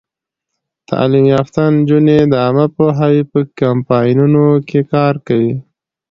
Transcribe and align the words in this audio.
تعلیم 0.89 1.25
یافته 1.33 1.61
نجونې 1.75 2.17
د 2.31 2.33
عامه 2.43 2.65
پوهاوي 2.75 3.23
په 3.31 3.39
کمپاینونو 3.59 4.43
کې 4.67 4.79
کار 4.93 5.15
کوي. 5.27 5.53